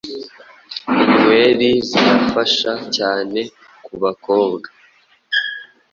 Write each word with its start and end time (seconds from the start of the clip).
Inyweri 0.93 1.69
zirafasha 1.89 2.71
cyane 2.95 3.39
kubakobwa 3.85 4.67